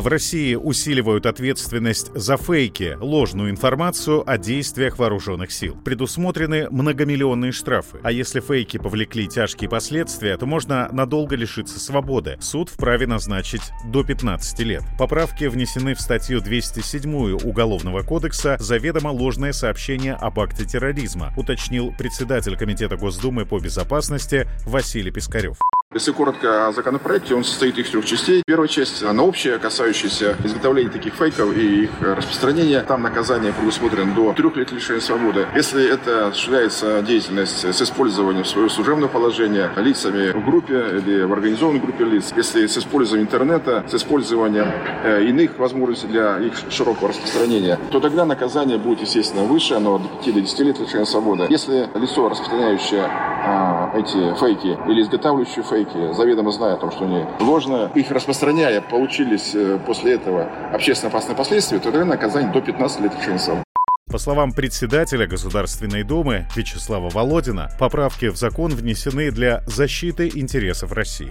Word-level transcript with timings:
В 0.00 0.06
России 0.06 0.54
усиливают 0.54 1.26
ответственность 1.26 2.10
за 2.14 2.38
фейки, 2.38 2.96
ложную 2.98 3.50
информацию 3.50 4.22
о 4.26 4.38
действиях 4.38 4.98
вооруженных 4.98 5.52
сил. 5.52 5.76
Предусмотрены 5.84 6.70
многомиллионные 6.70 7.52
штрафы. 7.52 7.98
А 8.02 8.10
если 8.10 8.40
фейки 8.40 8.78
повлекли 8.78 9.28
тяжкие 9.28 9.68
последствия, 9.68 10.38
то 10.38 10.46
можно 10.46 10.88
надолго 10.90 11.36
лишиться 11.36 11.78
свободы. 11.78 12.38
Суд 12.40 12.70
вправе 12.70 13.06
назначить 13.06 13.60
до 13.84 14.02
15 14.02 14.60
лет. 14.60 14.82
Поправки 14.98 15.44
внесены 15.44 15.94
в 15.94 16.00
статью 16.00 16.40
207 16.40 17.34
Уголовного 17.44 18.00
кодекса 18.00 18.56
«Заведомо 18.58 19.08
ложное 19.08 19.52
сообщение 19.52 20.14
об 20.14 20.40
акте 20.40 20.64
терроризма», 20.64 21.34
уточнил 21.36 21.92
председатель 21.92 22.56
Комитета 22.56 22.96
Госдумы 22.96 23.44
по 23.44 23.58
безопасности 23.58 24.48
Василий 24.64 25.10
Пискарев. 25.10 25.58
Если 25.92 26.12
коротко 26.12 26.68
о 26.68 26.72
законопроекте, 26.72 27.34
он 27.34 27.42
состоит 27.42 27.76
из 27.76 27.90
трех 27.90 28.04
частей. 28.04 28.44
Первая 28.46 28.68
часть, 28.68 29.02
она 29.02 29.24
общая, 29.24 29.58
касающаяся 29.58 30.36
изготовления 30.44 30.88
таких 30.88 31.14
фейков 31.14 31.52
и 31.56 31.82
их 31.82 31.90
распространения. 32.00 32.82
Там 32.86 33.02
наказание 33.02 33.52
предусмотрено 33.52 34.14
до 34.14 34.32
трех 34.34 34.54
лет 34.54 34.70
лишения 34.70 35.00
свободы. 35.00 35.48
Если 35.52 35.92
это 35.92 36.28
осуществляется 36.28 37.02
деятельность 37.02 37.64
с 37.64 37.82
использованием 37.82 38.44
своего 38.44 38.68
служебного 38.68 39.08
положения 39.08 39.68
лицами 39.78 40.30
в 40.30 40.44
группе 40.44 40.74
или 40.74 41.24
в 41.24 41.32
организованной 41.32 41.80
группе 41.80 42.04
лиц, 42.04 42.32
если 42.36 42.68
с 42.68 42.78
использованием 42.78 43.26
интернета, 43.26 43.84
с 43.90 43.94
использованием 43.94 44.70
э, 45.02 45.24
иных 45.24 45.58
возможностей 45.58 46.06
для 46.06 46.38
их 46.38 46.52
широкого 46.70 47.08
распространения, 47.08 47.80
то 47.90 47.98
тогда 47.98 48.24
наказание 48.24 48.78
будет, 48.78 49.00
естественно, 49.00 49.42
выше, 49.42 49.74
оно 49.74 49.98
до 49.98 50.06
5 50.24 50.34
до 50.34 50.40
10 50.40 50.60
лет 50.60 50.78
лишения 50.78 51.04
свободы. 51.04 51.48
Если 51.50 51.88
лицо, 51.96 52.28
распространяющее 52.28 53.10
э, 53.10 53.98
эти 53.98 54.38
фейки 54.38 54.78
или 54.88 55.02
изготавливающее 55.02 55.64
фейки, 55.64 55.79
фейки, 55.84 56.12
заведомо 56.14 56.52
зная 56.52 56.74
о 56.74 56.76
том, 56.76 56.90
что 56.90 57.04
они 57.04 57.24
ложные, 57.40 57.90
их 57.94 58.10
распространяя, 58.10 58.80
получились 58.80 59.54
э, 59.54 59.78
после 59.86 60.14
этого 60.14 60.48
общественно 60.72 61.10
опасные 61.10 61.36
последствия, 61.36 61.78
то 61.78 61.90
тогда 61.90 62.04
наказание 62.04 62.52
до 62.52 62.60
15 62.60 63.00
лет 63.00 63.12
лишения 63.16 63.38
свободы. 63.38 63.64
По 64.10 64.18
словам 64.18 64.52
председателя 64.52 65.26
Государственной 65.26 66.02
Думы 66.02 66.48
Вячеслава 66.56 67.10
Володина, 67.10 67.70
поправки 67.78 68.26
в 68.26 68.36
закон 68.36 68.72
внесены 68.72 69.30
для 69.30 69.62
защиты 69.66 70.28
интересов 70.34 70.92
России. 70.92 71.30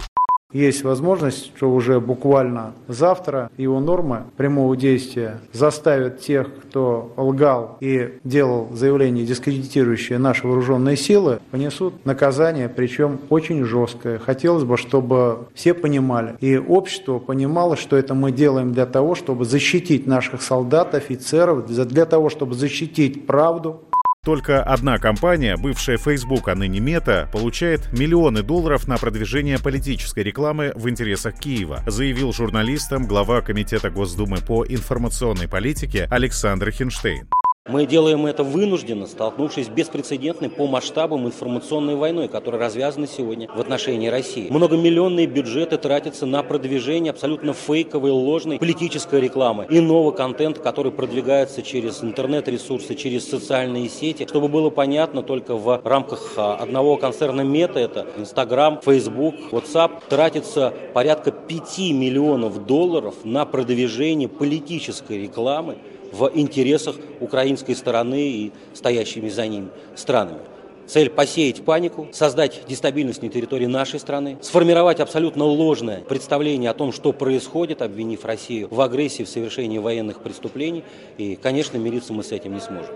Есть 0.52 0.82
возможность, 0.82 1.52
что 1.56 1.70
уже 1.70 2.00
буквально 2.00 2.72
завтра 2.88 3.50
его 3.56 3.78
нормы 3.78 4.24
прямого 4.36 4.76
действия 4.76 5.38
заставят 5.52 6.20
тех, 6.20 6.48
кто 6.62 7.12
лгал 7.16 7.76
и 7.80 8.18
делал 8.24 8.68
заявление, 8.72 9.24
дискредитирующее 9.24 10.18
наши 10.18 10.46
вооруженные 10.46 10.96
силы, 10.96 11.38
понесут 11.50 12.04
наказание, 12.04 12.68
причем 12.68 13.20
очень 13.28 13.64
жесткое. 13.64 14.18
Хотелось 14.18 14.64
бы, 14.64 14.76
чтобы 14.76 15.46
все 15.54 15.72
понимали, 15.72 16.36
и 16.40 16.56
общество 16.56 17.18
понимало, 17.18 17.76
что 17.76 17.96
это 17.96 18.14
мы 18.14 18.32
делаем 18.32 18.72
для 18.72 18.86
того, 18.86 19.14
чтобы 19.14 19.44
защитить 19.44 20.06
наших 20.06 20.42
солдат, 20.42 20.94
офицеров, 20.94 21.66
для 21.66 22.06
того, 22.06 22.28
чтобы 22.28 22.54
защитить 22.54 23.26
правду, 23.26 23.82
только 24.24 24.62
одна 24.62 24.98
компания, 24.98 25.56
бывшая 25.56 25.96
Facebook, 25.96 26.48
а 26.48 26.54
ныне 26.54 26.80
Мета, 26.80 27.28
получает 27.32 27.92
миллионы 27.92 28.42
долларов 28.42 28.86
на 28.86 28.98
продвижение 28.98 29.58
политической 29.58 30.22
рекламы 30.22 30.72
в 30.74 30.88
интересах 30.88 31.38
Киева, 31.38 31.82
заявил 31.86 32.32
журналистам 32.32 33.06
глава 33.06 33.40
Комитета 33.40 33.90
Госдумы 33.90 34.38
по 34.38 34.64
информационной 34.66 35.48
политике 35.48 36.06
Александр 36.10 36.70
Хинштейн. 36.70 37.28
Мы 37.68 37.84
делаем 37.86 38.24
это 38.24 38.42
вынужденно, 38.42 39.06
столкнувшись 39.06 39.66
с 39.66 39.68
беспрецедентной 39.68 40.48
по 40.48 40.66
масштабам 40.66 41.26
информационной 41.26 41.94
войной, 41.94 42.26
которая 42.26 42.58
развязана 42.58 43.06
сегодня 43.06 43.48
в 43.54 43.60
отношении 43.60 44.08
России. 44.08 44.48
Многомиллионные 44.48 45.26
бюджеты 45.26 45.76
тратятся 45.76 46.24
на 46.24 46.42
продвижение 46.42 47.10
абсолютно 47.10 47.52
фейковой, 47.52 48.12
ложной 48.12 48.58
политической 48.58 49.20
рекламы, 49.20 49.66
иного 49.68 50.10
контента, 50.10 50.60
который 50.60 50.90
продвигается 50.90 51.62
через 51.62 52.02
интернет-ресурсы, 52.02 52.94
через 52.94 53.28
социальные 53.28 53.90
сети, 53.90 54.26
чтобы 54.26 54.48
было 54.48 54.70
понятно 54.70 55.22
только 55.22 55.54
в 55.54 55.82
рамках 55.84 56.32
а, 56.38 56.56
одного 56.56 56.96
концерна 56.96 57.42
Мета, 57.42 57.78
это 57.78 58.06
Инстаграм, 58.16 58.80
Фейсбук, 58.82 59.34
WhatsApp, 59.52 60.02
тратится 60.08 60.72
порядка 60.94 61.30
5 61.30 61.78
миллионов 61.92 62.64
долларов 62.64 63.16
на 63.22 63.44
продвижение 63.44 64.28
политической 64.28 65.22
рекламы 65.22 65.76
в 66.12 66.30
интересах 66.34 66.96
украинской 67.20 67.74
стороны 67.74 68.28
и 68.28 68.52
стоящими 68.74 69.28
за 69.28 69.46
ним 69.46 69.70
странами. 69.94 70.40
Цель– 70.86 71.08
посеять 71.10 71.64
панику, 71.64 72.08
создать 72.10 72.62
дестабильность 72.68 73.22
на 73.22 73.28
территории 73.28 73.66
нашей 73.66 74.00
страны, 74.00 74.38
сформировать 74.40 74.98
абсолютно 74.98 75.44
ложное 75.44 76.00
представление 76.00 76.68
о 76.68 76.74
том, 76.74 76.90
что 76.90 77.12
происходит, 77.12 77.80
обвинив 77.80 78.24
Россию 78.24 78.66
в 78.72 78.80
агрессии, 78.80 79.22
в 79.22 79.28
совершении 79.28 79.78
военных 79.78 80.20
преступлений. 80.20 80.82
И, 81.16 81.36
конечно, 81.36 81.76
мириться 81.76 82.12
мы 82.12 82.24
с 82.24 82.32
этим 82.32 82.54
не 82.54 82.60
сможем. 82.60 82.92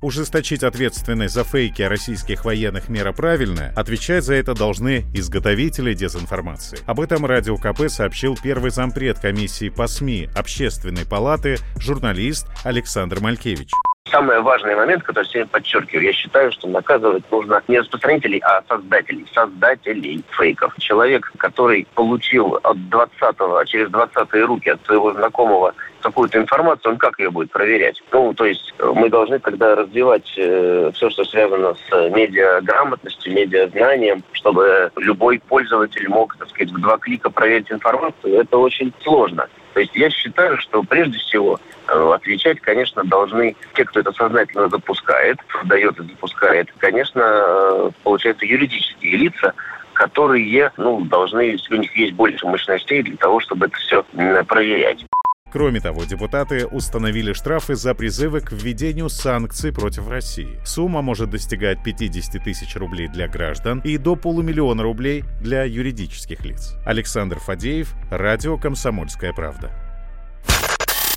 Ужесточить 0.00 0.62
ответственность 0.62 1.34
за 1.34 1.42
фейки 1.42 1.82
российских 1.82 2.44
военных 2.44 2.88
мера 2.88 3.12
правильно, 3.12 3.72
отвечать 3.74 4.22
за 4.22 4.34
это 4.34 4.54
должны 4.54 5.04
изготовители 5.12 5.92
дезинформации. 5.92 6.78
Об 6.86 7.00
этом 7.00 7.26
Радио 7.26 7.56
КП 7.56 7.88
сообщил 7.88 8.38
первый 8.40 8.70
зампред 8.70 9.18
комиссии 9.18 9.70
по 9.70 9.88
СМИ 9.88 10.28
Общественной 10.36 11.04
палаты 11.04 11.56
журналист 11.80 12.46
Александр 12.64 13.18
Малькевич. 13.18 13.72
Самый 14.08 14.40
важный 14.40 14.76
момент, 14.76 15.02
который 15.02 15.26
сегодня 15.26 15.48
подчеркиваю, 15.48 16.04
я 16.04 16.12
считаю, 16.12 16.52
что 16.52 16.68
наказывать 16.68 17.24
нужно 17.32 17.60
не 17.66 17.80
распространителей, 17.80 18.38
а 18.38 18.62
создателей, 18.68 19.26
создателей 19.34 20.24
фейков. 20.30 20.74
Человек, 20.78 21.30
который 21.38 21.88
получил 21.94 22.54
от 22.62 22.88
20 22.88 23.12
а 23.20 23.64
через 23.66 23.90
20 23.90 24.32
руки 24.46 24.70
от 24.70 24.86
своего 24.86 25.12
знакомого 25.12 25.74
какую-то 26.08 26.38
информацию, 26.38 26.92
он 26.92 26.98
как 26.98 27.18
ее 27.18 27.30
будет 27.30 27.50
проверять? 27.50 28.02
Ну, 28.12 28.34
то 28.34 28.44
есть 28.44 28.74
э, 28.78 28.92
мы 28.94 29.08
должны 29.08 29.38
тогда 29.38 29.74
развивать 29.74 30.32
э, 30.36 30.90
все, 30.94 31.10
что 31.10 31.24
связано 31.24 31.74
с 31.74 32.10
медиаграмотностью, 32.10 33.32
медиазнанием, 33.32 34.22
чтобы 34.32 34.90
любой 34.96 35.40
пользователь 35.48 36.08
мог, 36.08 36.36
так 36.36 36.48
сказать, 36.48 36.72
в 36.72 36.80
два 36.80 36.98
клика 36.98 37.30
проверить 37.30 37.70
информацию. 37.70 38.40
Это 38.40 38.58
очень 38.58 38.92
сложно. 39.02 39.48
То 39.74 39.80
есть 39.80 39.94
я 39.94 40.10
считаю, 40.10 40.58
что 40.58 40.82
прежде 40.82 41.18
всего 41.18 41.60
э, 41.86 42.12
отвечать, 42.14 42.60
конечно, 42.60 43.04
должны 43.04 43.54
те, 43.74 43.84
кто 43.84 44.00
это 44.00 44.12
сознательно 44.12 44.68
запускает, 44.68 45.38
создает 45.52 45.98
и 46.00 46.02
запускает. 46.02 46.68
Конечно, 46.78 47.20
э, 47.22 47.90
получается, 48.02 48.44
юридические 48.44 49.16
лица, 49.16 49.54
которые 49.92 50.72
ну, 50.76 51.00
должны, 51.02 51.40
если 51.40 51.74
у 51.74 51.78
них 51.78 51.96
есть 51.96 52.14
больше 52.14 52.46
мощностей 52.46 53.02
для 53.02 53.16
того, 53.16 53.40
чтобы 53.40 53.66
это 53.66 53.76
все 53.76 54.04
проверять. 54.46 55.04
Кроме 55.50 55.80
того, 55.80 56.04
депутаты 56.04 56.66
установили 56.66 57.32
штрафы 57.32 57.74
за 57.74 57.94
призывы 57.94 58.40
к 58.40 58.52
введению 58.52 59.08
санкций 59.08 59.72
против 59.72 60.08
России. 60.08 60.60
Сумма 60.64 61.00
может 61.00 61.30
достигать 61.30 61.82
50 61.82 62.42
тысяч 62.42 62.76
рублей 62.76 63.08
для 63.08 63.28
граждан 63.28 63.80
и 63.80 63.96
до 63.96 64.14
полумиллиона 64.14 64.82
рублей 64.82 65.24
для 65.40 65.64
юридических 65.64 66.44
лиц. 66.44 66.74
Александр 66.84 67.38
Фадеев, 67.38 67.94
Радио 68.10 68.58
«Комсомольская 68.58 69.32
правда». 69.32 69.70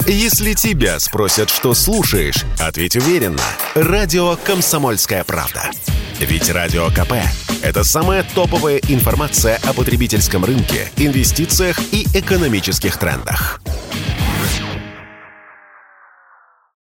Если 0.08 0.54
тебя 0.54 1.00
спросят, 1.00 1.50
что 1.50 1.74
слушаешь, 1.76 2.44
ответь 2.60 2.96
уверенно. 2.96 3.44
Радио 3.76 4.36
«Комсомольская 4.36 5.24
правда». 5.24 5.70
Ведь 6.22 6.52
Радио 6.52 6.88
КП– 6.90 7.14
это 7.64 7.84
самая 7.84 8.24
топовая 8.24 8.80
информация 8.90 9.60
о 9.64 9.74
потребительском 9.74 10.46
рынке, 10.46 10.92
инвестициях 10.98 11.80
и 11.92 12.06
экономических 12.14 12.98
трендах. 12.98 13.60